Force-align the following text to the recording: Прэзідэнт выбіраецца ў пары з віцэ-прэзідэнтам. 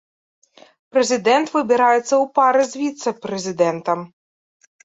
Прэзідэнт 0.95 1.47
выбіраецца 1.57 2.03
ў 2.05 2.23
пары 2.39 2.63
з 2.73 2.81
віцэ-прэзідэнтам. 2.81 3.99